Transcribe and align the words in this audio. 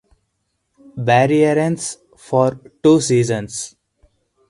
Barreirense 0.97 1.97
for 2.17 2.59
two 2.81 2.99
seasons. 3.01 3.75